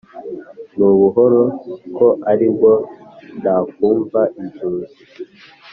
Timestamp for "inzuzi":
4.41-4.99